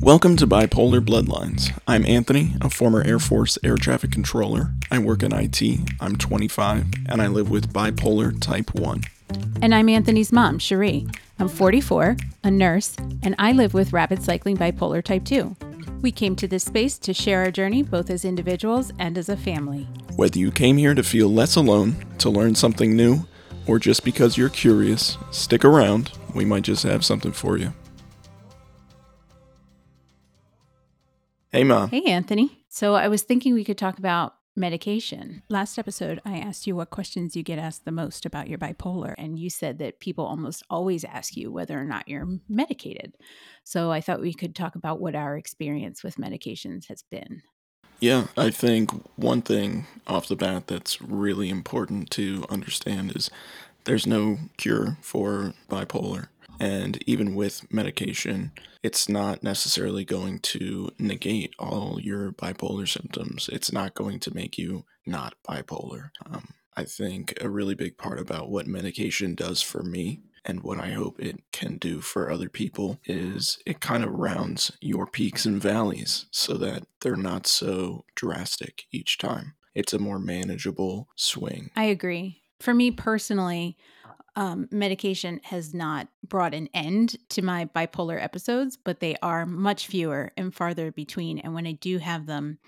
[0.00, 1.76] Welcome to Bipolar Bloodlines.
[1.88, 4.70] I'm Anthony, a former Air Force air traffic controller.
[4.92, 5.60] I work in IT.
[6.00, 9.02] I'm 25, and I live with bipolar type 1.
[9.60, 11.08] And I'm Anthony's mom, Cherie.
[11.40, 15.56] I'm 44, a nurse, and I live with rapid cycling bipolar type 2.
[16.00, 19.36] We came to this space to share our journey both as individuals and as a
[19.36, 19.88] family.
[20.14, 23.26] Whether you came here to feel less alone, to learn something new,
[23.66, 26.12] or just because you're curious, stick around.
[26.34, 27.74] We might just have something for you.
[31.50, 31.88] Hey, Mom.
[31.88, 32.62] Hey, Anthony.
[32.68, 35.42] So I was thinking we could talk about medication.
[35.48, 39.14] Last episode, I asked you what questions you get asked the most about your bipolar,
[39.16, 43.14] and you said that people almost always ask you whether or not you're medicated.
[43.64, 47.40] So I thought we could talk about what our experience with medications has been.
[47.98, 53.30] Yeah, I think one thing off the bat that's really important to understand is
[53.84, 56.26] there's no cure for bipolar.
[56.60, 63.48] And even with medication, it's not necessarily going to negate all your bipolar symptoms.
[63.52, 66.10] It's not going to make you not bipolar.
[66.26, 70.78] Um, I think a really big part about what medication does for me and what
[70.78, 75.44] I hope it can do for other people is it kind of rounds your peaks
[75.44, 79.54] and valleys so that they're not so drastic each time.
[79.74, 81.70] It's a more manageable swing.
[81.76, 82.42] I agree.
[82.60, 83.76] For me personally,
[84.38, 89.88] um, medication has not brought an end to my bipolar episodes, but they are much
[89.88, 91.40] fewer and farther between.
[91.40, 92.60] And when I do have them,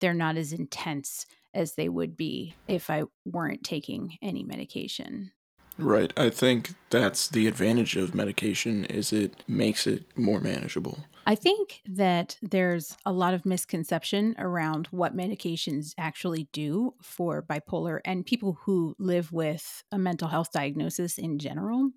[0.00, 5.30] they're not as intense as they would be if I weren't taking any medication.
[5.78, 6.12] Right.
[6.16, 11.04] I think that's the advantage of medication is it makes it more manageable.
[11.26, 18.00] I think that there's a lot of misconception around what medications actually do for bipolar
[18.04, 21.90] and people who live with a mental health diagnosis in general.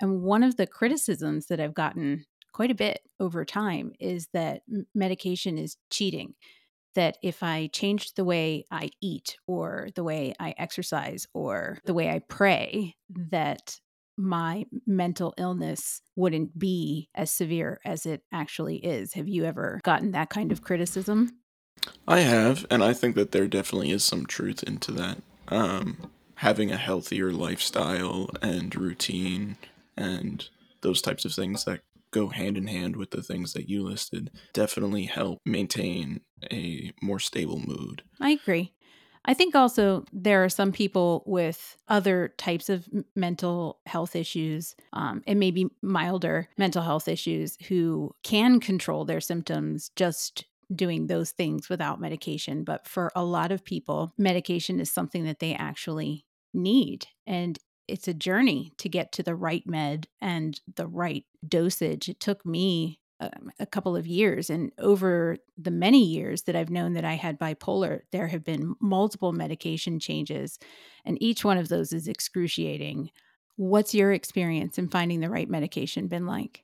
[0.00, 4.62] And one of the criticisms that I've gotten quite a bit over time is that
[4.94, 6.34] medication is cheating.
[6.94, 11.94] That if I changed the way I eat or the way I exercise or the
[11.94, 12.96] way I pray,
[13.30, 13.78] that
[14.18, 19.14] my mental illness wouldn't be as severe as it actually is.
[19.14, 21.38] Have you ever gotten that kind of criticism?
[22.06, 25.18] I have, and I think that there definitely is some truth into that.
[25.48, 29.56] Um, having a healthier lifestyle and routine
[29.96, 30.48] and
[30.82, 31.80] those types of things that
[32.10, 37.18] go hand in hand with the things that you listed definitely help maintain a more
[37.18, 38.02] stable mood.
[38.20, 38.72] I agree.
[39.28, 45.22] I think also there are some people with other types of mental health issues um,
[45.26, 51.68] and maybe milder mental health issues who can control their symptoms just doing those things
[51.68, 52.64] without medication.
[52.64, 56.24] But for a lot of people, medication is something that they actually
[56.54, 57.06] need.
[57.26, 62.08] And it's a journey to get to the right med and the right dosage.
[62.08, 64.50] It took me um, a couple of years.
[64.50, 68.74] And over the many years that I've known that I had bipolar, there have been
[68.80, 70.58] multiple medication changes,
[71.04, 73.10] and each one of those is excruciating.
[73.56, 76.62] What's your experience in finding the right medication been like?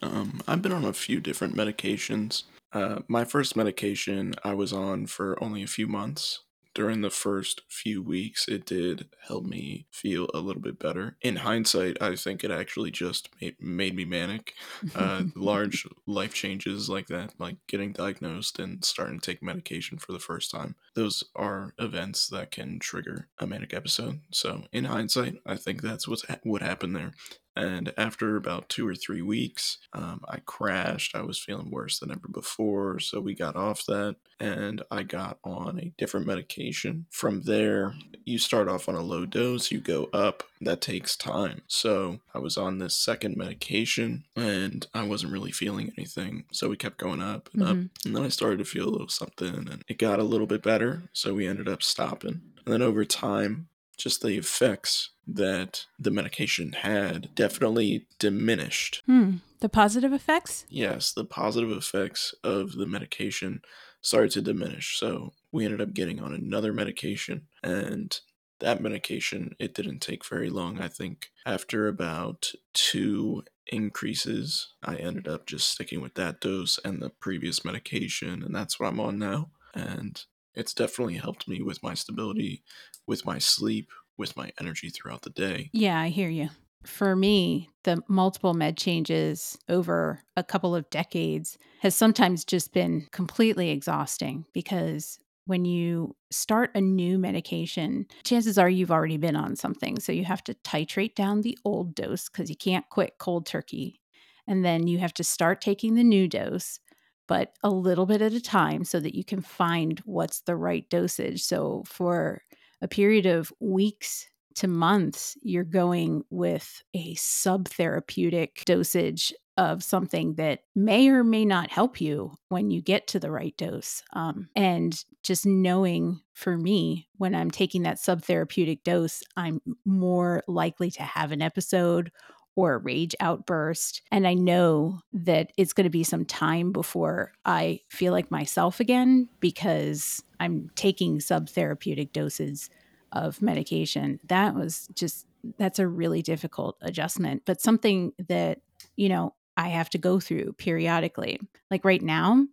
[0.00, 2.44] Um, I've been on a few different medications.
[2.72, 6.40] Uh, my first medication I was on for only a few months
[6.74, 11.16] during the first few weeks, it did help me feel a little bit better.
[11.20, 14.54] In hindsight, I think it actually just made, made me manic.
[14.94, 20.12] Uh, large life changes like that, like getting diagnosed and starting to take medication for
[20.12, 24.20] the first time, those are events that can trigger a manic episode.
[24.30, 27.12] So, in hindsight, I think that's what's ha- what happened there.
[27.54, 31.14] And after about two or three weeks, um, I crashed.
[31.14, 32.98] I was feeling worse than ever before.
[32.98, 37.06] So we got off that and I got on a different medication.
[37.10, 40.44] From there, you start off on a low dose, you go up.
[40.60, 41.62] That takes time.
[41.66, 46.44] So I was on this second medication and I wasn't really feeling anything.
[46.52, 47.70] So we kept going up and mm-hmm.
[47.70, 47.90] up.
[48.04, 50.62] And then I started to feel a little something and it got a little bit
[50.62, 51.02] better.
[51.12, 52.40] So we ended up stopping.
[52.64, 59.02] And then over time, just the effects that the medication had definitely diminished.
[59.06, 59.36] Hmm.
[59.60, 60.66] The positive effects?
[60.68, 63.62] Yes, the positive effects of the medication
[64.00, 64.98] started to diminish.
[64.98, 68.18] So we ended up getting on another medication and
[68.62, 75.26] that medication it didn't take very long i think after about two increases i ended
[75.26, 79.18] up just sticking with that dose and the previous medication and that's what i'm on
[79.18, 82.62] now and it's definitely helped me with my stability
[83.06, 85.70] with my sleep with my energy throughout the day.
[85.72, 86.50] Yeah, I hear you.
[86.84, 93.06] For me, the multiple med changes over a couple of decades has sometimes just been
[93.12, 99.56] completely exhausting because when you start a new medication, chances are you've already been on
[99.56, 99.98] something.
[99.98, 104.00] So you have to titrate down the old dose because you can't quit cold turkey.
[104.46, 106.80] And then you have to start taking the new dose
[107.28, 110.88] but a little bit at a time so that you can find what's the right
[110.90, 111.42] dosage.
[111.42, 112.42] So for
[112.82, 114.26] a period of weeks
[114.56, 121.70] to months, you're going with a subtherapeutic dosage of something that may or may not
[121.70, 124.02] help you when you get to the right dose.
[124.14, 130.90] Um, and just knowing for me, when I'm taking that subtherapeutic dose, I'm more likely
[130.92, 132.10] to have an episode
[132.54, 134.02] or a rage outburst.
[134.10, 138.80] And I know that it's going to be some time before I feel like myself
[138.80, 142.68] again because I'm taking subtherapeutic doses
[143.12, 144.20] of medication.
[144.28, 145.26] That was just,
[145.58, 148.60] that's a really difficult adjustment, but something that,
[148.96, 151.40] you know, I have to go through periodically.
[151.70, 152.46] Like right now,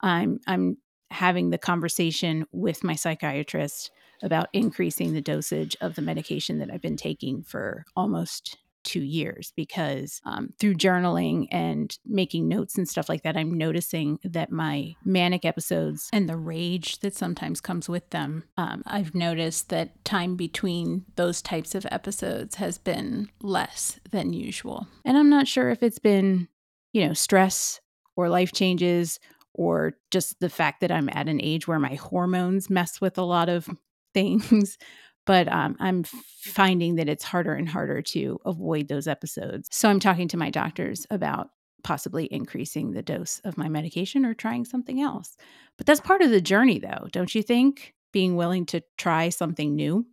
[0.00, 0.78] I'm, I'm
[1.10, 3.90] having the conversation with my psychiatrist
[4.22, 9.52] about increasing the dosage of the medication that I've been taking for almost two years
[9.56, 14.94] because um, through journaling and making notes and stuff like that, I'm noticing that my
[15.04, 20.36] manic episodes and the rage that sometimes comes with them, um, I've noticed that time
[20.36, 24.86] between those types of episodes has been less than usual.
[25.04, 26.48] And I'm not sure if it's been,
[26.92, 27.80] you know, stress
[28.16, 29.18] or life changes
[29.54, 33.22] or just the fact that I'm at an age where my hormones mess with a
[33.22, 33.68] lot of
[34.14, 34.78] things
[35.26, 39.68] but um, I'm finding that it's harder and harder to avoid those episodes.
[39.72, 41.50] So I'm talking to my doctors about
[41.82, 45.36] possibly increasing the dose of my medication or trying something else.
[45.76, 47.94] But that's part of the journey, though, don't you think?
[48.14, 50.06] Being willing to try something new.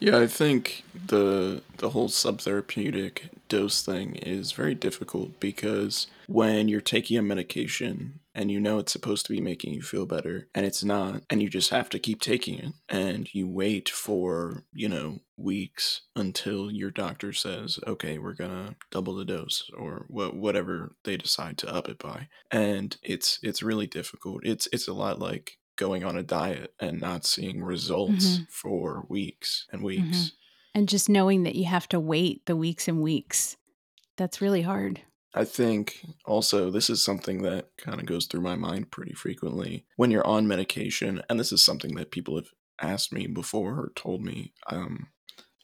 [0.00, 6.80] Yeah, I think the the whole subtherapeutic dose thing is very difficult because when you're
[6.80, 10.64] taking a medication and you know it's supposed to be making you feel better and
[10.64, 14.88] it's not and you just have to keep taking it and you wait for you
[14.88, 20.94] know weeks until your doctor says okay we're gonna double the dose or wh- whatever
[21.04, 25.18] they decide to up it by and it's it's really difficult it's it's a lot
[25.18, 28.42] like going on a diet and not seeing results mm-hmm.
[28.48, 30.78] for weeks and weeks mm-hmm.
[30.78, 33.56] and just knowing that you have to wait the weeks and weeks
[34.16, 35.00] that's really hard
[35.34, 39.86] I think also this is something that kind of goes through my mind pretty frequently
[39.96, 42.48] when you're on medication, and this is something that people have
[42.80, 44.52] asked me before or told me.
[44.66, 45.08] Um,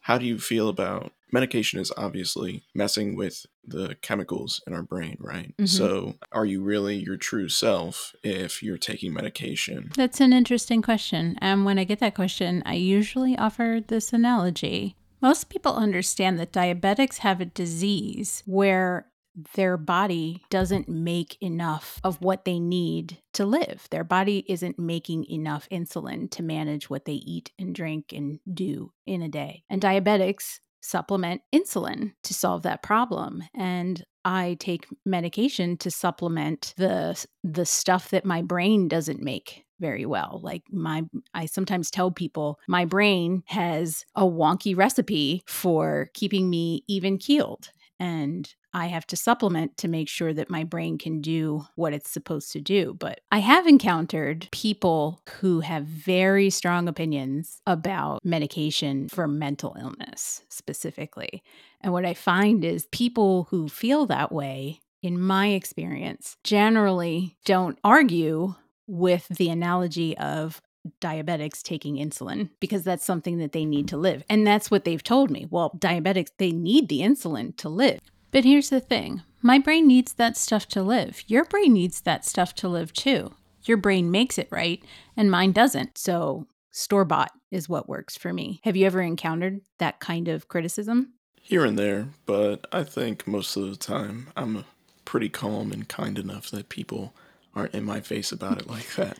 [0.08, 1.78] how do you feel about medication?
[1.78, 5.54] Is obviously messing with the chemicals in our brain, right?
[5.58, 5.66] Mm-hmm.
[5.66, 9.90] So, are you really your true self if you're taking medication?
[9.94, 11.36] That's an interesting question.
[11.42, 14.96] And when I get that question, I usually offer this analogy.
[15.20, 19.08] Most people understand that diabetics have a disease where
[19.54, 23.86] their body doesn't make enough of what they need to live.
[23.90, 28.92] Their body isn't making enough insulin to manage what they eat and drink and do
[29.06, 29.62] in a day.
[29.70, 33.42] And diabetics supplement insulin to solve that problem.
[33.54, 40.06] And I take medication to supplement the the stuff that my brain doesn't make very
[40.06, 40.40] well.
[40.42, 46.84] Like my I sometimes tell people my brain has a wonky recipe for keeping me
[46.88, 47.70] even keeled.
[48.00, 52.10] And I have to supplement to make sure that my brain can do what it's
[52.10, 52.94] supposed to do.
[52.98, 60.42] But I have encountered people who have very strong opinions about medication for mental illness
[60.48, 61.42] specifically.
[61.80, 67.78] And what I find is people who feel that way, in my experience, generally don't
[67.82, 68.54] argue
[68.86, 70.60] with the analogy of
[71.00, 74.22] diabetics taking insulin because that's something that they need to live.
[74.28, 75.46] And that's what they've told me.
[75.50, 78.00] Well, diabetics, they need the insulin to live.
[78.30, 81.22] But here's the thing my brain needs that stuff to live.
[81.26, 83.34] Your brain needs that stuff to live too.
[83.64, 84.82] Your brain makes it right,
[85.16, 85.98] and mine doesn't.
[85.98, 88.60] So, store bought is what works for me.
[88.64, 91.14] Have you ever encountered that kind of criticism?
[91.40, 94.64] Here and there, but I think most of the time I'm
[95.04, 97.14] pretty calm and kind enough that people
[97.54, 99.18] aren't in my face about it like that.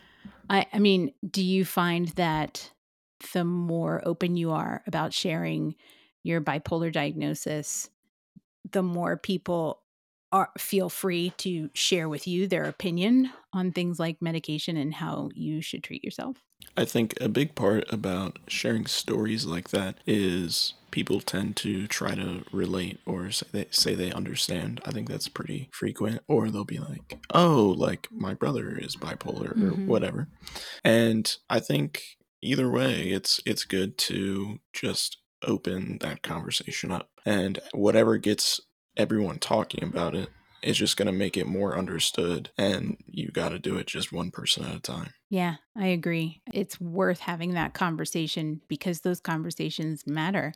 [0.48, 2.70] I, I mean, do you find that
[3.32, 5.74] the more open you are about sharing
[6.22, 7.90] your bipolar diagnosis,
[8.70, 9.82] the more people
[10.32, 15.30] are feel free to share with you their opinion on things like medication and how
[15.34, 16.36] you should treat yourself?
[16.76, 22.14] I think a big part about sharing stories like that is people tend to try
[22.14, 24.80] to relate or say they, say they understand.
[24.84, 26.22] I think that's pretty frequent.
[26.28, 29.84] Or they'll be like, oh, like my brother is bipolar mm-hmm.
[29.84, 30.28] or whatever.
[30.84, 32.02] And I think
[32.42, 37.08] either way, it's it's good to just open that conversation up.
[37.24, 38.60] And whatever gets
[38.98, 40.28] everyone talking about it
[40.62, 42.50] is just going to make it more understood.
[42.58, 45.14] And you got to do it just one person at a time.
[45.30, 46.42] Yeah, I agree.
[46.52, 50.52] It's worth having that conversation because those conversations matter.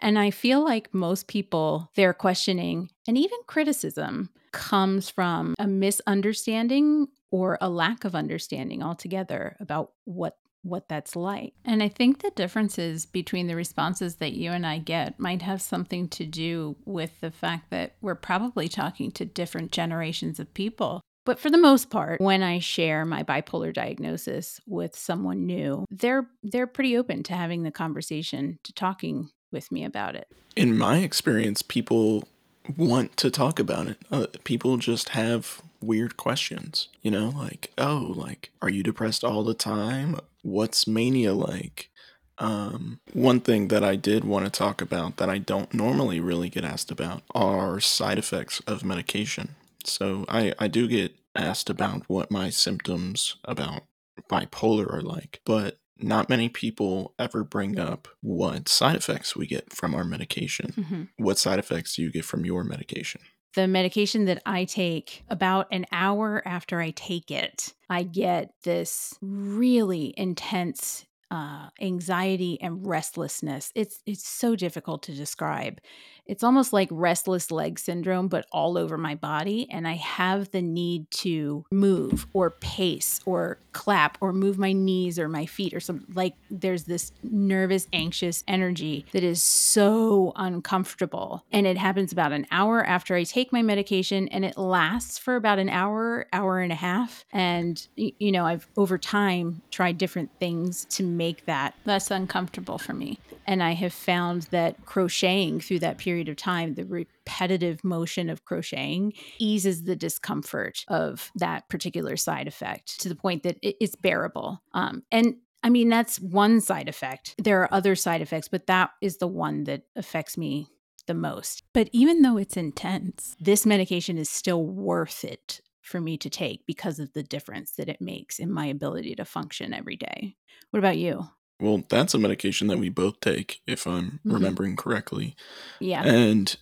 [0.00, 7.08] And I feel like most people, their questioning and even criticism comes from a misunderstanding
[7.30, 11.54] or a lack of understanding altogether about what what that's like.
[11.64, 15.62] And I think the differences between the responses that you and I get might have
[15.62, 21.00] something to do with the fact that we're probably talking to different generations of people.
[21.24, 26.28] But for the most part, when I share my bipolar diagnosis with someone new, they're
[26.44, 30.28] they're pretty open to having the conversation, to talking with me about it.
[30.54, 32.28] In my experience, people
[32.76, 33.98] want to talk about it.
[34.10, 39.44] Uh, people just have weird questions, you know, like, oh, like, are you depressed all
[39.44, 40.18] the time?
[40.46, 41.90] What's mania like?
[42.38, 46.48] Um, one thing that I did want to talk about that I don't normally really
[46.48, 49.56] get asked about are side effects of medication.
[49.84, 53.82] So I, I do get asked about what my symptoms about
[54.30, 59.72] bipolar are like, but not many people ever bring up what side effects we get
[59.72, 60.74] from our medication.
[60.76, 61.02] Mm-hmm.
[61.16, 63.22] What side effects do you get from your medication?
[63.56, 69.18] The medication that I take, about an hour after I take it, I get this
[69.22, 73.72] really intense uh, anxiety and restlessness.
[73.74, 75.80] It's it's so difficult to describe.
[76.26, 79.68] It's almost like restless leg syndrome, but all over my body.
[79.70, 85.18] And I have the need to move or pace or clap or move my knees
[85.18, 86.12] or my feet or something.
[86.14, 91.44] Like there's this nervous, anxious energy that is so uncomfortable.
[91.52, 95.36] And it happens about an hour after I take my medication and it lasts for
[95.36, 97.24] about an hour, hour and a half.
[97.32, 102.92] And, you know, I've over time tried different things to make that less uncomfortable for
[102.92, 103.18] me.
[103.46, 108.44] And I have found that crocheting through that period of time, the repetitive motion of
[108.44, 114.62] crocheting eases the discomfort of that particular side effect to the point that it's bearable.
[114.74, 117.34] Um, and I mean, that's one side effect.
[117.38, 120.68] There are other side effects, but that is the one that affects me
[121.06, 121.62] the most.
[121.72, 126.66] But even though it's intense, this medication is still worth it for me to take
[126.66, 130.36] because of the difference that it makes in my ability to function every day.
[130.70, 131.28] What about you?
[131.60, 134.32] Well, that's a medication that we both take, if I'm mm-hmm.
[134.32, 135.36] remembering correctly.
[135.80, 136.02] Yeah.
[136.04, 136.54] And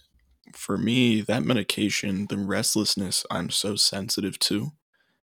[0.52, 4.72] for me, that medication, the restlessness I'm so sensitive to,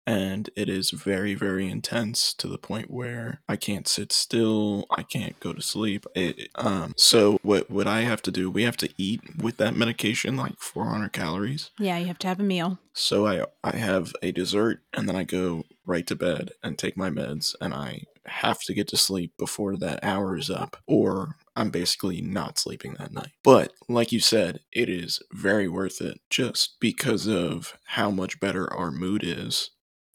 [0.06, 5.02] and it is very, very intense to the point where I can't sit still, I
[5.02, 6.06] can't go to sleep.
[6.14, 9.76] It, um, so what what I have to do, we have to eat with that
[9.76, 11.70] medication like 400 calories.
[11.78, 12.78] Yeah, you have to have a meal.
[12.92, 16.96] So I I have a dessert, and then I go right to bed and take
[16.96, 21.36] my meds, and I have to get to sleep before that hour is up, or
[21.56, 23.32] I'm basically not sleeping that night.
[23.42, 28.72] But like you said, it is very worth it just because of how much better
[28.72, 29.70] our mood is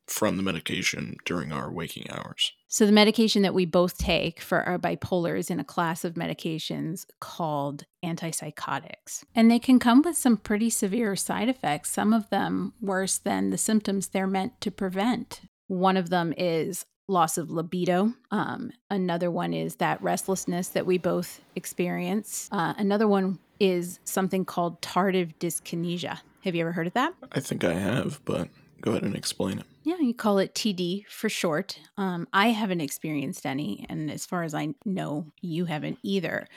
[0.08, 2.54] from the medication during our waking hours.
[2.68, 6.16] So, the medication that we both take for our bipolar is in a class of
[6.16, 9.24] medications called antipsychotics.
[9.34, 13.50] And they can come with some pretty severe side effects, some of them worse than
[13.50, 15.42] the symptoms they're meant to prevent.
[15.68, 18.14] One of them is loss of libido.
[18.32, 22.50] Um, another one is that restlessness that we both experience.
[22.52, 26.20] Uh, another one is something called tardive dyskinesia.
[26.44, 27.14] Have you ever heard of that?
[27.32, 28.50] I think I have, but
[28.82, 29.66] go ahead and explain it.
[29.86, 31.80] Yeah, you call it TD for short.
[31.96, 36.48] Um, I haven't experienced any, and as far as I know, you haven't either.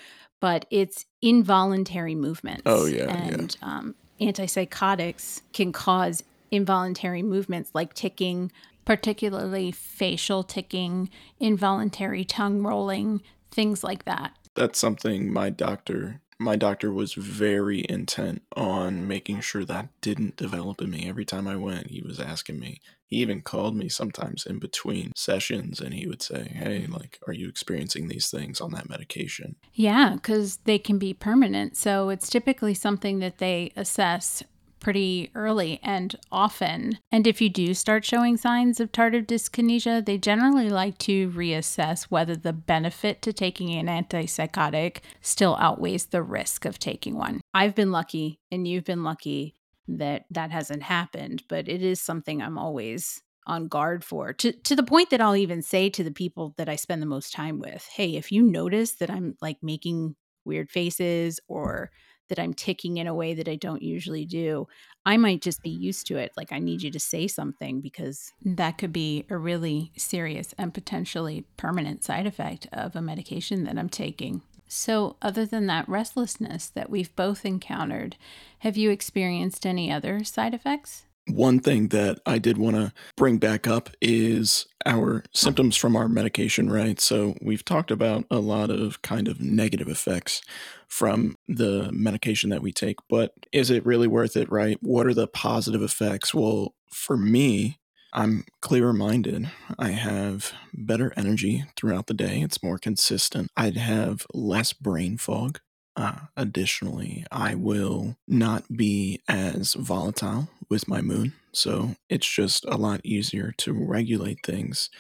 [0.41, 2.63] But it's involuntary movements.
[2.65, 3.69] Oh yeah, and yeah.
[3.69, 8.51] Um, antipsychotics can cause involuntary movements like ticking,
[8.87, 13.21] particularly facial ticking, involuntary tongue rolling,
[13.51, 14.33] things like that.
[14.55, 20.81] That's something my doctor my doctor was very intent on making sure that didn't develop
[20.81, 21.09] in me.
[21.09, 22.81] Every time I went, he was asking me.
[23.07, 27.33] He even called me sometimes in between sessions and he would say, Hey, like, are
[27.33, 29.57] you experiencing these things on that medication?
[29.73, 31.77] Yeah, because they can be permanent.
[31.77, 34.43] So it's typically something that they assess
[34.81, 36.99] pretty early and often.
[37.11, 42.05] And if you do start showing signs of tardive dyskinesia, they generally like to reassess
[42.05, 47.41] whether the benefit to taking an antipsychotic still outweighs the risk of taking one.
[47.55, 49.55] I've been lucky and you've been lucky
[49.89, 54.77] that that hasn't happened, but it is something I'm always on guard for to to
[54.77, 57.59] the point that I'll even say to the people that I spend the most time
[57.59, 61.91] with, "Hey, if you notice that I'm like making weird faces or
[62.29, 64.67] that I'm ticking in a way that I don't usually do,
[65.05, 66.33] I might just be used to it.
[66.37, 70.75] Like, I need you to say something because that could be a really serious and
[70.75, 74.43] potentially permanent side effect of a medication that I'm taking.
[74.69, 78.17] So, other than that restlessness that we've both encountered,
[78.61, 81.07] have you experienced any other side effects?
[81.29, 86.09] One thing that I did want to bring back up is our symptoms from our
[86.09, 87.01] medication, right?
[87.01, 90.43] So, we've talked about a lot of kind of negative effects
[90.89, 94.79] from the medication that we take, but is it really worth it, right?
[94.81, 96.33] What are the positive effects?
[96.35, 97.79] Well, for me,
[98.13, 99.51] I'm clearer minded.
[99.79, 102.41] I have better energy throughout the day.
[102.41, 103.51] It's more consistent.
[103.57, 105.61] I'd have less brain fog.
[105.95, 111.33] Uh, additionally, I will not be as volatile with my moon.
[111.53, 114.91] So it's just a lot easier to regulate things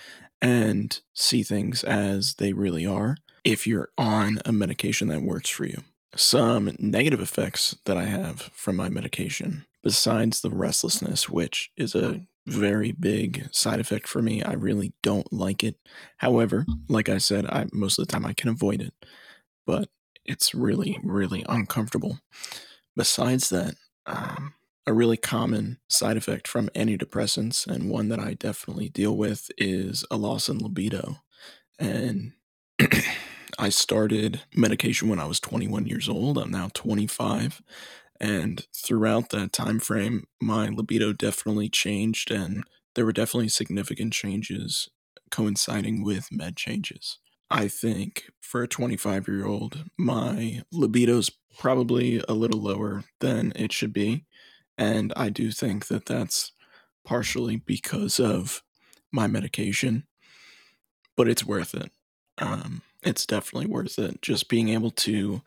[0.40, 5.64] and see things as they really are if you're on a medication that works for
[5.64, 5.82] you.
[6.16, 12.22] Some negative effects that I have from my medication, besides the restlessness, which is a
[12.46, 14.42] very big side effect for me.
[14.42, 15.76] I really don't like it.
[16.16, 18.94] However, like I said, I most of the time I can avoid it,
[19.66, 19.88] but
[20.24, 22.18] it's really, really uncomfortable.
[22.96, 23.74] Besides that,
[24.06, 24.54] um,
[24.88, 30.02] a really common side effect from antidepressants, and one that I definitely deal with, is
[30.10, 31.18] a loss in libido.
[31.78, 32.32] And
[33.58, 36.38] I started medication when I was 21 years old.
[36.38, 37.60] I'm now 25.
[38.18, 42.64] And throughout that time frame, my libido definitely changed, and
[42.94, 44.88] there were definitely significant changes
[45.30, 47.18] coinciding with med changes.
[47.50, 53.72] I think for a 25 year old, my libido's probably a little lower than it
[53.72, 54.24] should be.
[54.78, 56.52] And I do think that that's
[57.04, 58.62] partially because of
[59.12, 60.06] my medication,
[61.16, 61.90] but it's worth it.
[62.38, 64.22] Um, it's definitely worth it.
[64.22, 65.42] Just being able to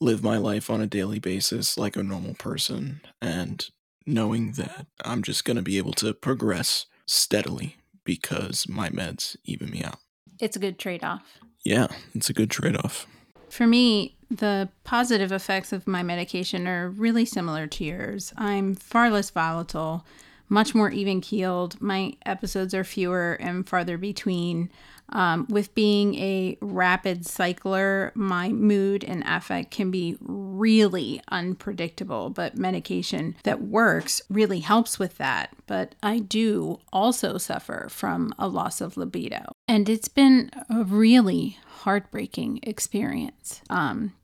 [0.00, 3.70] live my life on a daily basis like a normal person and
[4.06, 9.70] knowing that I'm just going to be able to progress steadily because my meds even
[9.70, 9.98] me out.
[10.38, 11.22] It's a good trade off.
[11.64, 13.06] Yeah, it's a good trade off.
[13.48, 18.32] For me, the positive effects of my medication are really similar to yours.
[18.36, 20.04] I'm far less volatile,
[20.48, 21.80] much more even keeled.
[21.80, 24.70] My episodes are fewer and farther between.
[25.10, 32.58] Um, with being a rapid cycler, my mood and affect can be really unpredictable, but
[32.58, 35.50] medication that works really helps with that.
[35.66, 39.52] But I do also suffer from a loss of libido.
[39.68, 43.60] And it's been a really heartbreaking experience.
[43.70, 44.14] Um,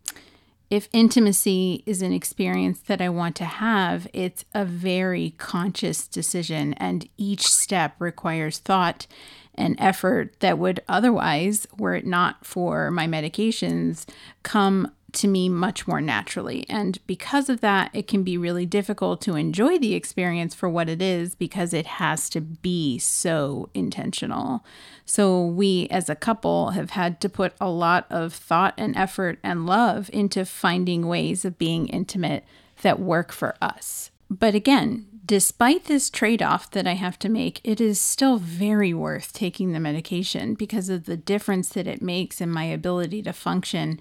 [0.70, 6.72] if intimacy is an experience that I want to have, it's a very conscious decision,
[6.74, 9.06] and each step requires thought
[9.54, 14.06] and effort that would otherwise, were it not for my medications,
[14.42, 16.64] come to me much more naturally.
[16.68, 20.88] And because of that, it can be really difficult to enjoy the experience for what
[20.88, 24.64] it is because it has to be so intentional.
[25.04, 29.38] So, we as a couple have had to put a lot of thought and effort
[29.42, 32.44] and love into finding ways of being intimate
[32.82, 34.10] that work for us.
[34.30, 38.92] But again, despite this trade off that I have to make, it is still very
[38.94, 43.32] worth taking the medication because of the difference that it makes in my ability to
[43.32, 44.00] function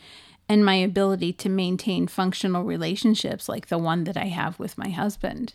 [0.52, 4.90] and my ability to maintain functional relationships like the one that I have with my
[4.90, 5.54] husband.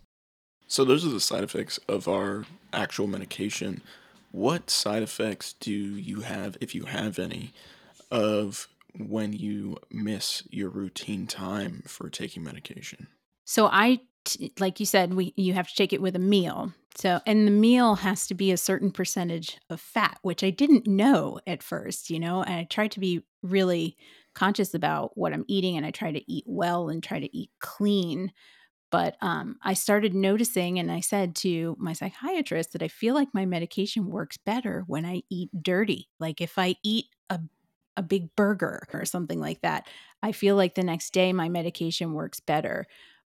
[0.67, 3.83] So, those are the side effects of our actual medication.
[4.33, 7.53] What side effects do you have, if you have any,
[8.11, 13.09] of when you miss your routine time for taking medication?
[13.45, 14.01] So, I
[14.59, 16.73] like you said, we you have to take it with a meal.
[16.95, 20.87] So, and the meal has to be a certain percentage of fat, which I didn't
[20.87, 23.99] know at first, you know, and I tried to be really
[24.37, 27.51] conscious about what I'm eating and I try to eat well and try to eat
[27.61, 28.33] clean.
[28.91, 33.29] But um, I started noticing, and I said to my psychiatrist that I feel like
[33.35, 36.09] my medication works better when I eat dirty.
[36.21, 37.41] Like if I eat a
[37.99, 39.89] a big burger or something like that,
[40.23, 42.87] I feel like the next day my medication works better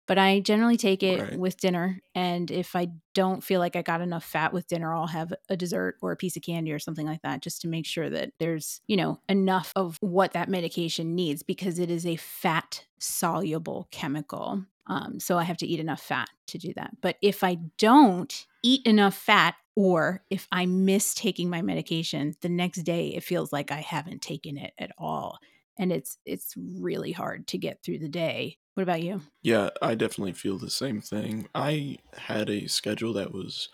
[0.08, 1.38] but I generally take it right.
[1.38, 2.00] with dinner.
[2.14, 5.56] And if I don't feel like I got enough fat with dinner, I'll have a
[5.56, 8.32] dessert or a piece of candy or something like that just to make sure that
[8.40, 13.86] there's, you know, enough of what that medication needs because it is a fat soluble
[13.90, 14.64] chemical.
[14.86, 16.96] Um, so I have to eat enough fat to do that.
[17.02, 22.48] But if I don't eat enough fat, or if I miss taking my medication, the
[22.48, 25.38] next day it feels like I haven't taken it at all
[25.78, 29.20] and it's it's really hard to get through the day what about you?
[29.42, 31.48] Yeah, I definitely feel the same thing.
[31.54, 33.68] I had a schedule that was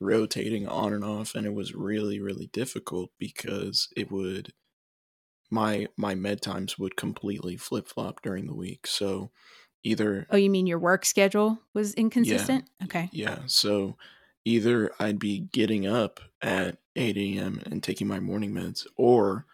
[0.00, 4.52] rotating on and off and it was really really difficult because it would
[5.50, 8.86] my my med times would completely flip-flop during the week.
[8.86, 9.30] So
[9.84, 12.68] either Oh, you mean your work schedule was inconsistent?
[12.80, 13.12] Yeah, okay.
[13.12, 13.42] Yeah.
[13.46, 13.96] So
[14.44, 17.60] either I'd be getting up at 8 a.m.
[17.66, 19.46] and taking my morning meds, or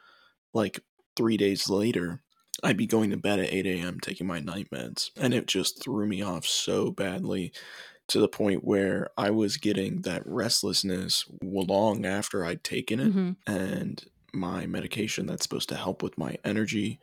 [0.55, 0.81] like
[1.17, 2.24] three days later,
[2.65, 4.01] I'd be going to bed at 8 a.m.
[4.01, 5.11] taking my night meds.
[5.17, 7.53] And it just threw me off so badly
[8.09, 13.15] to the point where I was getting that restlessness long after I'd taken it.
[13.15, 13.33] Mm-hmm.
[13.47, 17.01] And my medication that's supposed to help with my energy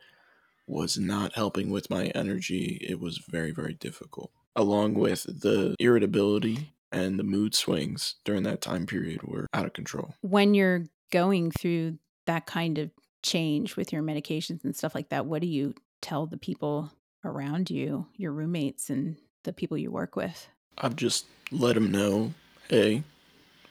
[0.66, 2.84] was not helping with my energy.
[2.88, 4.30] It was very, very difficult.
[4.54, 9.72] Along with the irritability and the mood swings during that time period were out of
[9.72, 10.14] control.
[10.20, 12.90] When you're going through that kind of
[13.22, 16.92] change with your medications and stuff like that, what do you tell the people
[17.24, 20.48] around you, your roommates and the people you work with?
[20.78, 22.34] I've just let them know,
[22.68, 23.04] hey,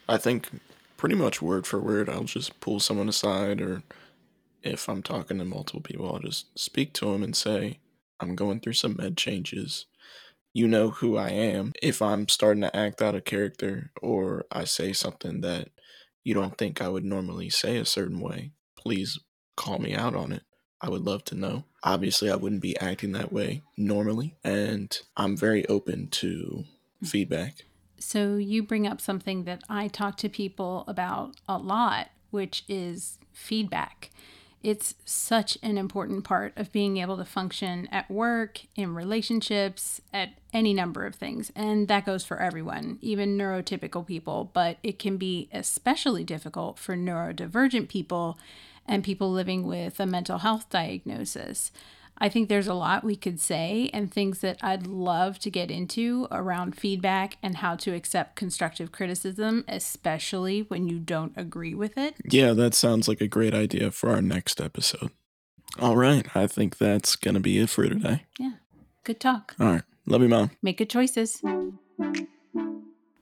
[0.08, 0.50] I think
[0.98, 3.84] pretty much word for word, I'll just pull someone aside, or
[4.64, 7.80] if I'm talking to multiple people, I'll just speak to them and say,
[8.20, 9.88] I'm going through some med changes.
[10.54, 11.72] You know who I am.
[11.82, 15.70] If I'm starting to act out of character or I say something that
[16.24, 19.18] you don't think I would normally say a certain way, please
[19.62, 20.42] call me out on it.
[20.82, 21.66] I would love to know.
[21.84, 26.66] Obviously, I wouldn't be acting that way normally, and I'm very open to
[27.04, 27.08] mm.
[27.08, 27.66] feedback.
[28.00, 33.20] So, you bring up something that I talk to people about a lot, which is
[33.32, 34.10] feedback.
[34.64, 40.30] It's such an important part of being able to function at work, in relationships, at
[40.54, 41.52] any number of things.
[41.56, 46.96] And that goes for everyone, even neurotypical people, but it can be especially difficult for
[46.96, 48.40] neurodivergent people
[48.88, 51.72] and people living with a mental health diagnosis.
[52.18, 55.72] I think there's a lot we could say and things that I'd love to get
[55.72, 61.98] into around feedback and how to accept constructive criticism, especially when you don't agree with
[61.98, 62.16] it.
[62.24, 65.10] Yeah, that sounds like a great idea for our next episode.
[65.80, 68.26] All right, I think that's going to be it for today.
[68.38, 68.52] Yeah,
[69.04, 69.56] good talk.
[69.60, 70.52] All right, love you, Mom.
[70.62, 71.42] Make good choices.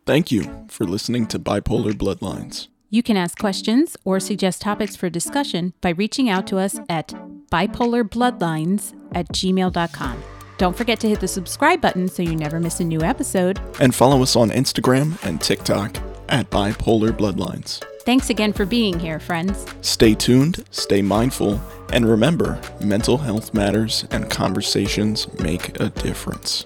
[0.06, 2.68] Thank you for listening to Bipolar Bloodlines.
[2.90, 7.10] You can ask questions or suggest topics for discussion by reaching out to us at
[7.52, 10.24] bipolarbloodlines at gmail.com.
[10.58, 13.60] Don't forget to hit the subscribe button so you never miss a new episode.
[13.80, 15.98] And follow us on Instagram and TikTok
[16.30, 17.84] at Bipolar Bloodlines.
[18.02, 19.66] Thanks again for being here, friends.
[19.82, 21.62] Stay tuned, stay mindful,
[21.94, 26.66] and remember mental health matters and conversations make a difference.